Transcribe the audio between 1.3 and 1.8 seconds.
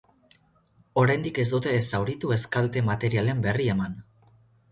ez dute